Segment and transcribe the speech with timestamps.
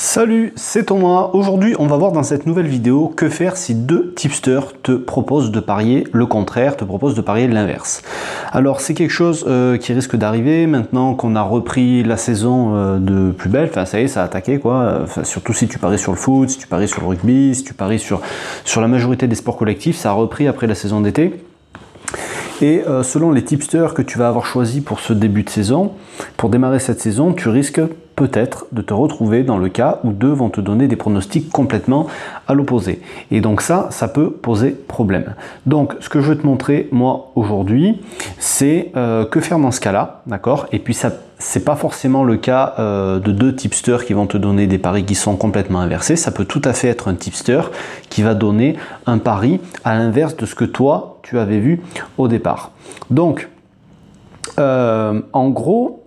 [0.00, 1.30] Salut, c'est Thomas.
[1.32, 5.50] Aujourd'hui, on va voir dans cette nouvelle vidéo que faire si deux tipsters te proposent
[5.50, 8.02] de parier le contraire, te proposent de parier l'inverse.
[8.52, 12.98] Alors, c'est quelque chose euh, qui risque d'arriver maintenant qu'on a repris la saison euh,
[13.00, 13.66] de plus belle.
[13.68, 15.06] Enfin, ça y est, ça a attaqué quoi.
[15.24, 17.74] surtout si tu paries sur le foot, si tu paries sur le rugby, si tu
[17.74, 18.20] paries sur,
[18.64, 21.34] sur la majorité des sports collectifs, ça a repris après la saison d'été.
[22.60, 25.92] Et euh, selon les tipsters que tu vas avoir choisi pour ce début de saison,
[26.36, 27.80] pour démarrer cette saison, tu risques
[28.16, 32.08] peut-être de te retrouver dans le cas où deux vont te donner des pronostics complètement
[32.48, 33.00] à l'opposé.
[33.30, 35.34] Et donc ça, ça peut poser problème.
[35.66, 38.00] Donc ce que je vais te montrer moi aujourd'hui,
[38.38, 40.66] c'est euh, que faire dans ce cas-là, d'accord?
[40.72, 44.36] Et puis ça c'est pas forcément le cas euh, de deux tipsters qui vont te
[44.36, 46.16] donner des paris qui sont complètement inversés.
[46.16, 47.60] Ça peut tout à fait être un tipster
[48.08, 51.82] qui va donner un pari à l'inverse de ce que toi tu avais vu
[52.16, 52.72] au départ.
[53.10, 53.48] Donc,
[54.58, 56.04] euh, en gros,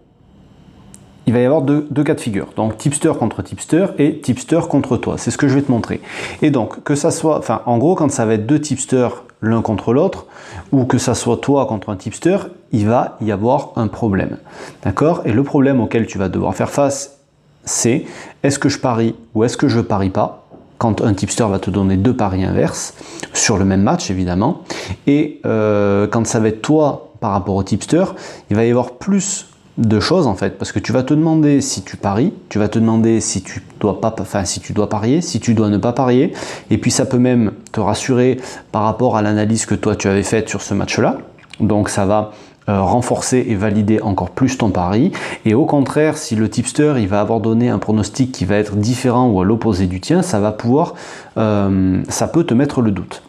[1.28, 2.48] il va y avoir deux, cas de figure.
[2.56, 5.16] Donc tipster contre tipster et tipster contre toi.
[5.18, 6.02] C'est ce que je vais te montrer.
[6.42, 9.62] Et donc, que ça soit, enfin, en gros, quand ça va être deux tipsters l'un
[9.62, 10.28] contre l'autre,
[10.72, 12.38] ou que ça soit toi contre un tipster,
[12.72, 14.38] il va y avoir un problème.
[14.84, 15.22] D'accord?
[15.26, 17.18] Et le problème auquel tu vas devoir faire face,
[17.66, 18.06] c'est
[18.44, 20.48] est-ce que je parie ou est-ce que je parie pas
[20.78, 22.96] quand un tipster va te donner deux paris inverses
[23.34, 24.62] sur le même match évidemment
[25.06, 28.04] et euh, quand ça va être toi par rapport au tipster
[28.50, 31.62] il va y avoir plus de choses en fait, parce que tu vas te demander
[31.62, 34.90] si tu paries, tu vas te demander si tu dois pas, enfin si tu dois
[34.90, 36.34] parier, si tu dois ne pas parier,
[36.70, 38.40] et puis ça peut même te rassurer
[38.72, 41.18] par rapport à l'analyse que toi tu avais faite sur ce match-là.
[41.60, 42.32] Donc ça va
[42.70, 45.12] euh, renforcer et valider encore plus ton pari.
[45.46, 48.76] Et au contraire, si le tipster il va avoir donné un pronostic qui va être
[48.76, 50.96] différent ou à l'opposé du tien, ça va pouvoir,
[51.38, 53.24] euh, ça peut te mettre le doute.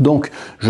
[0.00, 0.68] Donc, je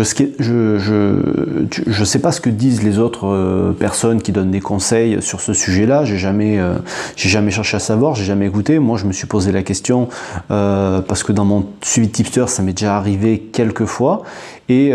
[1.99, 5.41] ne sais pas ce que disent les autres euh, personnes qui donnent des conseils sur
[5.41, 6.05] ce sujet-là.
[6.05, 6.75] J'ai jamais, euh,
[7.17, 8.79] jamais cherché à savoir, j'ai jamais écouté.
[8.79, 10.07] Moi, je me suis posé la question
[10.51, 14.23] euh, parce que dans mon suivi tipster, ça m'est déjà arrivé quelques fois
[14.69, 14.93] et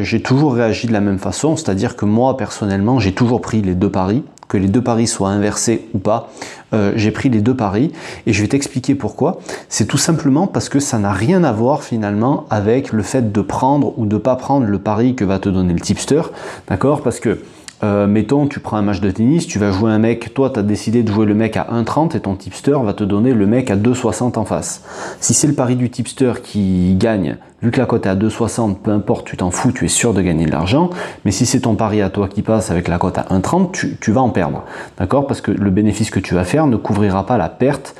[0.00, 1.56] j'ai toujours réagi de la même façon.
[1.56, 4.24] C'est-à-dire que moi, personnellement, j'ai toujours pris les deux paris
[4.54, 6.30] que les deux paris soient inversés ou pas,
[6.74, 7.90] euh, j'ai pris les deux paris
[8.24, 9.40] et je vais t'expliquer pourquoi.
[9.68, 13.40] C'est tout simplement parce que ça n'a rien à voir finalement avec le fait de
[13.40, 16.22] prendre ou de pas prendre le pari que va te donner le tipster,
[16.68, 17.02] d'accord?
[17.02, 17.40] Parce que
[17.84, 20.58] euh, mettons, tu prends un match de tennis, tu vas jouer un mec, toi tu
[20.58, 23.46] as décidé de jouer le mec à 1,30 et ton tipster va te donner le
[23.46, 24.82] mec à 2,60 en face.
[25.20, 28.76] Si c'est le pari du tipster qui gagne, vu que la cote est à 2,60,
[28.76, 30.88] peu importe, tu t'en fous, tu es sûr de gagner de l'argent.
[31.26, 34.12] Mais si c'est ton pari à toi qui passe avec la cote à 1,30, tu,
[34.12, 34.64] vas en perdre.
[34.96, 35.26] D'accord?
[35.26, 37.94] Parce que le bénéfice que tu vas faire ne couvrira pas la perte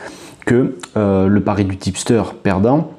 [0.47, 2.91] que euh, le pari du tipster perdant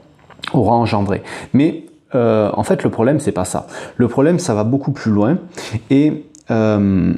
[0.53, 1.23] aura engendré.
[1.53, 3.65] Mais euh, en fait, le problème, c'est pas ça.
[3.97, 5.39] Le problème, ça va beaucoup plus loin.
[5.89, 7.13] Et euh,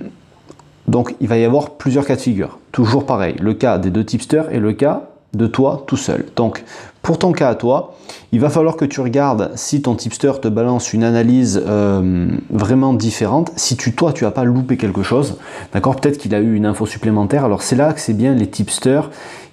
[0.88, 2.60] donc il va y avoir plusieurs cas de figure.
[2.72, 6.26] Toujours pareil, le cas des deux tipsters et le cas de toi tout seul.
[6.36, 6.64] Donc
[7.02, 7.96] pour ton cas à toi,
[8.32, 12.94] il va falloir que tu regardes si ton tipster te balance une analyse euh, vraiment
[12.94, 15.38] différente, si tu, toi tu n'as pas loupé quelque chose,
[15.74, 17.46] d'accord Peut-être qu'il a eu une info supplémentaire.
[17.46, 19.10] Alors c'est là que c'est bien les tipsters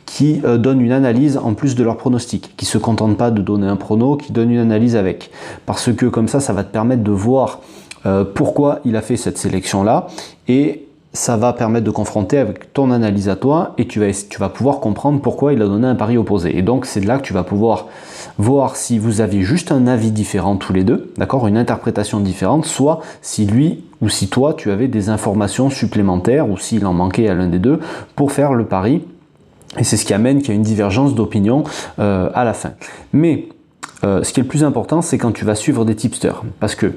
[0.06, 3.40] qui euh, donnent une analyse en plus de leur pronostic, qui se contentent pas de
[3.40, 5.30] donner un prono, qui donnent une analyse avec.
[5.66, 7.60] Parce que comme ça, ça va te permettre de voir
[8.06, 10.08] euh, pourquoi il a fait cette sélection-là
[10.48, 10.84] et
[11.14, 15.20] ça va permettre de confronter avec ton analyse à toi et tu vas, pouvoir comprendre
[15.20, 16.58] pourquoi il a donné un pari opposé.
[16.58, 17.86] Et donc c'est là que tu vas pouvoir
[18.36, 22.66] voir si vous avez juste un avis différent tous les deux, d'accord, une interprétation différente,
[22.66, 27.28] soit si lui ou si toi tu avais des informations supplémentaires ou s'il en manquait
[27.28, 27.78] à l'un des deux
[28.16, 29.04] pour faire le pari.
[29.78, 31.62] Et c'est ce qui amène qu'il y a une divergence d'opinion
[32.00, 32.72] euh, à la fin.
[33.12, 33.48] Mais
[34.04, 36.42] euh, ce qui est le plus important, c'est quand tu vas suivre des tipsters.
[36.60, 36.92] Parce que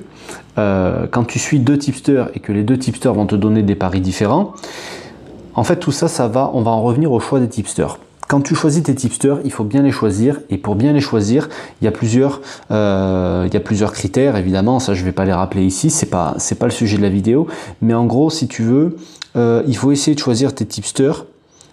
[0.58, 3.76] euh, quand tu suis deux tipsters et que les deux tipsters vont te donner des
[3.76, 4.54] paris différents,
[5.56, 7.98] en fait, tout ça, ça va, on va en revenir au choix des tipsters.
[8.28, 10.42] Quand tu choisis tes tipsters, il faut bien les choisir.
[10.50, 11.48] Et pour bien les choisir,
[11.82, 12.42] il y a plusieurs,
[12.72, 13.48] euh,
[13.94, 14.80] critères, évidemment.
[14.80, 15.90] Ça, je ne vais pas les rappeler ici.
[16.06, 17.48] Pas, c'est pas le sujet de la vidéo.
[17.82, 18.98] Mais en gros, si tu veux,
[19.36, 21.26] il faut essayer de choisir tes tipsters.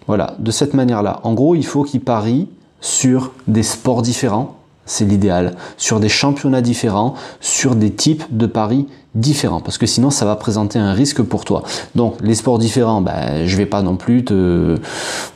[0.06, 1.20] Voilà, de cette manière-là.
[1.24, 2.48] En gros, il faut qu'ils parient
[2.80, 8.86] sur des sports différents c'est l'idéal, sur des championnats différents, sur des types de paris
[9.14, 11.62] différents, parce que sinon ça va présenter un risque pour toi.
[11.94, 14.76] Donc les sports différents, ben, je vais pas non plus te...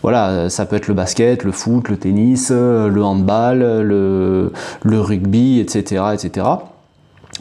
[0.03, 4.53] Voilà, ça peut être le basket, le foot, le tennis, le handball, le,
[4.83, 6.47] le rugby, etc., etc.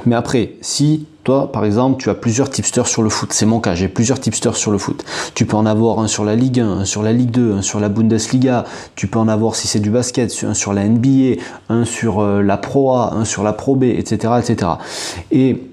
[0.05, 3.33] Mais après, si par exemple, tu as plusieurs tipsters sur le foot.
[3.33, 5.03] C'est mon cas, j'ai plusieurs tipsters sur le foot.
[5.35, 7.61] Tu peux en avoir un sur la Ligue 1, un sur la Ligue 2, un
[7.61, 8.65] sur la Bundesliga.
[8.95, 12.41] Tu peux en avoir, si c'est du basket, un sur la NBA, un sur euh,
[12.41, 14.71] la Pro A, un sur la Pro B, etc., etc.
[15.31, 15.63] Et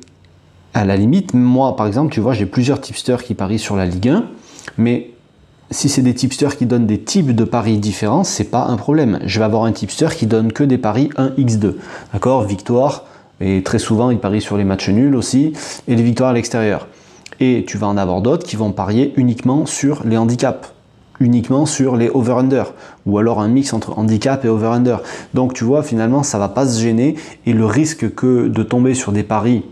[0.75, 3.87] à la limite, moi, par exemple, tu vois, j'ai plusieurs tipsters qui parient sur la
[3.87, 4.25] Ligue 1,
[4.77, 5.11] mais
[5.71, 9.19] si c'est des tipsters qui donnent des types de paris différents, c'est pas un problème.
[9.25, 11.75] Je vais avoir un tipster qui donne que des paris 1x2.
[12.13, 12.45] D'accord?
[12.45, 13.05] Victoire,
[13.41, 15.53] et très souvent il parie sur les matchs nuls aussi,
[15.89, 16.87] et les victoires à l'extérieur.
[17.41, 20.71] Et tu vas en avoir d'autres qui vont parier uniquement sur les handicaps
[21.21, 22.65] uniquement sur les over-under
[23.07, 25.01] ou alors un mix entre handicap et over-under.
[25.33, 27.15] Donc tu vois finalement ça va pas se gêner
[27.47, 29.63] et le risque que de tomber sur des paris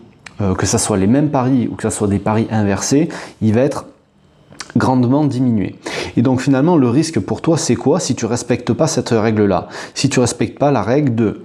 [0.40, 3.08] euh, que ce soit les mêmes paris ou que ce soit des paris inversés,
[3.42, 3.86] il va être
[4.76, 5.76] grandement diminué.
[6.16, 9.68] Et donc finalement, le risque pour toi, c'est quoi si tu respectes pas cette règle-là?
[9.94, 11.42] Si tu respectes pas la règle de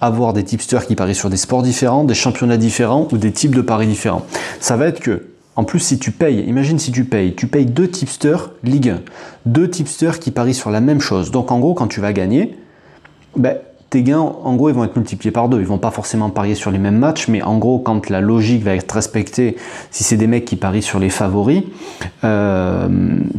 [0.00, 3.54] avoir des tipsters qui parient sur des sports différents, des championnats différents ou des types
[3.54, 4.22] de paris différents.
[4.60, 5.26] Ça va être que,
[5.56, 9.00] en plus, si tu payes, imagine si tu payes, tu payes deux tipsters Ligue 1,
[9.46, 11.30] deux tipsters qui parient sur la même chose.
[11.30, 12.56] Donc en gros, quand tu vas gagner,
[13.36, 13.56] ben,
[13.90, 15.60] tes gains, en gros, ils vont être multipliés par deux.
[15.60, 18.64] Ils vont pas forcément parier sur les mêmes matchs, mais en gros, quand la logique
[18.64, 19.56] va être respectée,
[19.90, 21.62] si c'est des mecs qui parient sur les favoris,
[22.24, 22.88] euh,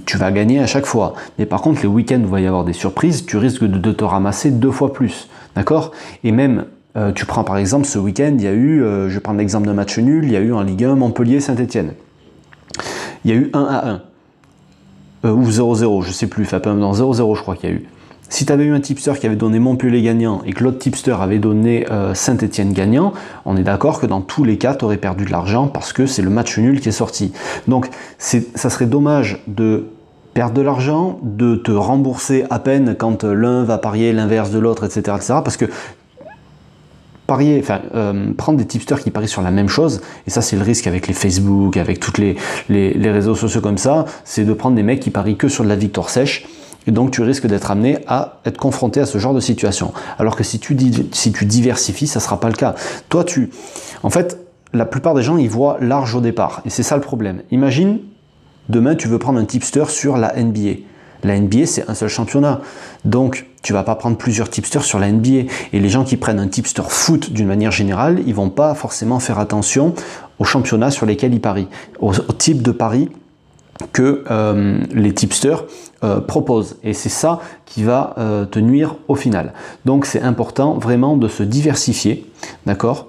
[0.06, 1.16] tu vas gagner à chaque fois.
[1.38, 3.92] Mais par contre, les week-ends où il va y avoir des surprises, tu risques de,
[3.92, 5.28] te ramasser deux fois plus.
[5.58, 5.92] D'accord?
[6.24, 6.66] Et même,
[6.98, 9.66] euh, tu prends par exemple ce week-end, il y a eu, euh, je prendre l'exemple
[9.66, 11.94] d'un match nul, il y a eu en Ligue 1 Montpellier-Saint-Etienne.
[13.26, 14.02] Il y a eu 1 à
[15.24, 15.32] 1.
[15.32, 17.88] ou 0-0, je sais plus, enfin, dans 0-0 je crois qu'il y a eu.
[18.30, 21.16] Si tu avais eu un tipster qui avait donné Montpellier gagnant et que l'autre tipster
[21.20, 23.14] avait donné euh, Saint-Etienne gagnant,
[23.46, 26.06] on est d'accord que dans tous les cas, tu aurais perdu de l'argent parce que
[26.06, 27.34] c'est le match nul qui est sorti.
[27.68, 27.90] Donc
[28.20, 29.88] ça serait dommage de
[30.38, 34.84] perdre de l'argent, de te rembourser à peine quand l'un va parier l'inverse de l'autre,
[34.84, 35.34] etc., etc.
[35.44, 35.66] Parce que
[37.26, 40.56] parier, enfin, euh, prendre des tipsters qui parient sur la même chose, et ça c'est
[40.56, 42.36] le risque avec les Facebook, avec tous les,
[42.70, 45.64] les, les réseaux sociaux comme ça, c'est de prendre des mecs qui parient que sur
[45.64, 46.46] de la victoire sèche,
[46.86, 49.92] et donc tu risques d'être amené à être confronté à ce genre de situation.
[50.20, 50.78] Alors que si tu,
[51.14, 52.76] si tu diversifies, ça ne sera pas le cas.
[53.10, 53.50] Toi, tu...
[54.04, 54.38] En fait,
[54.72, 56.62] la plupart des gens, ils voient large au départ.
[56.64, 57.42] Et c'est ça le problème.
[57.50, 58.02] Imagine,
[58.70, 60.82] demain, tu veux prendre un tipster sur la NBA.
[61.24, 62.62] La NBA, c'est un seul championnat.
[63.06, 65.52] Donc, tu vas pas prendre plusieurs tipsters sur la NBA.
[65.74, 69.20] Et les gens qui prennent un tipster foot d'une manière générale, ils vont pas forcément
[69.20, 69.94] faire attention
[70.40, 71.68] aux championnats sur lesquels ils parient,
[72.00, 73.10] au, type de pari
[73.94, 75.64] que euh, les tipsters
[76.04, 76.78] euh, proposent.
[76.84, 79.54] Et c'est ça qui va euh, te nuire au final.
[79.86, 82.26] Donc c'est important vraiment de se diversifier,
[82.66, 83.08] d'accord?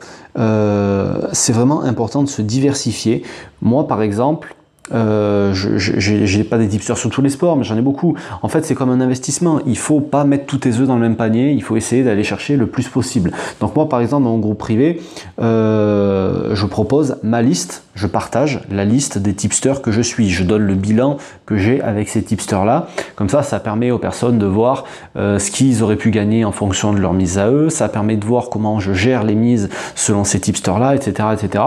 [1.32, 3.24] C'est vraiment important de se diversifier.
[3.60, 4.54] Moi par exemple,
[4.92, 8.14] euh, je n'ai pas des tipsters sur tous les sports, mais j'en ai beaucoup.
[8.42, 9.60] En fait, c'est comme un investissement.
[9.66, 11.52] Il faut pas mettre tous tes œufs dans le même panier.
[11.52, 13.32] Il faut essayer d'aller chercher le plus possible.
[13.60, 15.00] Donc moi, par exemple, dans mon groupe privé,
[15.40, 17.84] euh, je propose ma liste.
[17.94, 20.30] Je partage la liste des tipsters que je suis.
[20.30, 22.88] Je donne le bilan que j'ai avec ces tipsters-là.
[23.16, 24.84] Comme ça, ça permet aux personnes de voir
[25.16, 27.70] euh, ce qu'ils auraient pu gagner en fonction de leur mise à eux.
[27.70, 31.64] Ça permet de voir comment je gère les mises selon ces tipsters-là, etc., etc.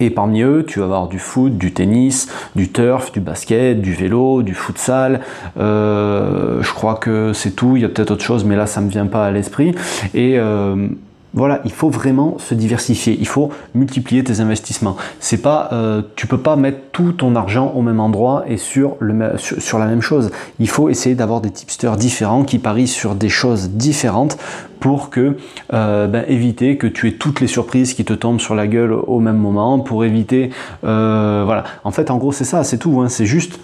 [0.00, 3.92] Et parmi eux, tu vas avoir du foot, du tennis, du turf, du basket, du
[3.92, 5.20] vélo, du futsal.
[5.58, 7.76] Euh, je crois que c'est tout.
[7.76, 9.74] Il y a peut-être autre chose, mais là, ça me vient pas à l'esprit.
[10.14, 10.88] Et euh,
[11.34, 13.16] voilà, il faut vraiment se diversifier.
[13.20, 14.96] Il faut multiplier tes investissements.
[15.20, 18.96] C'est pas, euh, tu peux pas mettre tout ton argent au même endroit et sur,
[18.98, 20.30] le, sur, la même chose.
[20.58, 24.38] Il faut essayer d'avoir des tipsters différents qui parient sur des choses différentes
[24.80, 25.36] pour que
[25.74, 28.92] euh, ben, éviter que tu aies toutes les surprises qui te tombent sur la gueule
[28.92, 30.50] au même moment, pour éviter,
[30.84, 31.64] euh, voilà.
[31.84, 33.00] En fait, en gros, c'est ça, c'est tout.
[33.00, 33.08] Hein.
[33.08, 33.60] c'est juste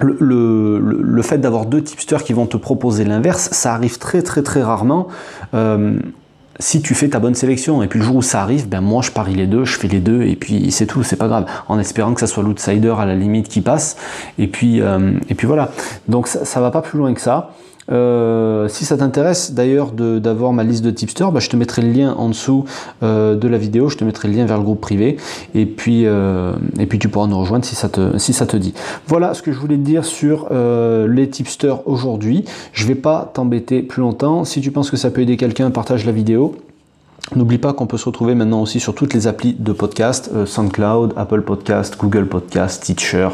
[0.00, 4.62] le, fait d'avoir deux tipsters qui vont te proposer l'inverse, ça arrive très très très
[4.62, 5.06] rarement.
[6.58, 9.02] Si tu fais ta bonne sélection et puis le jour où ça arrive, ben moi
[9.02, 11.46] je parie les deux, je fais les deux et puis c'est tout, c'est pas grave,
[11.68, 13.96] en espérant que ça soit l'outsider à la limite qui passe
[14.38, 15.70] et puis euh, et puis voilà.
[16.08, 17.50] Donc ça, ça va pas plus loin que ça.
[17.90, 21.90] Euh, si ça t'intéresse d'ailleurs d'avoir ma liste de tipsters, bah, je te mettrai le
[21.90, 22.64] lien en dessous
[23.02, 25.16] euh, de la vidéo, je te mettrai le lien vers le groupe privé
[25.54, 28.56] et puis, euh, et puis tu pourras nous rejoindre si ça, te, si ça te
[28.56, 28.74] dit.
[29.06, 32.44] Voilà ce que je voulais te dire sur les tipsters aujourd'hui.
[32.72, 34.44] Je vais pas t'embêter plus longtemps.
[34.44, 36.56] Si tu penses que ça peut aider quelqu'un, partage la vidéo.
[37.34, 40.46] N'oublie pas qu'on peut se retrouver maintenant aussi sur toutes les applis de podcast, euh,
[40.46, 43.30] SoundCloud, Apple Podcast, Google Podcast, Teacher,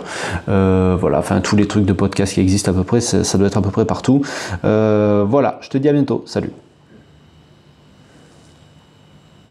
[0.48, 3.48] euh, voilà, enfin tous les trucs de podcast qui existent à peu près, ça, doit
[3.48, 4.22] être à peu près partout.
[4.64, 6.52] Euh, voilà, je te dis à bientôt, salut.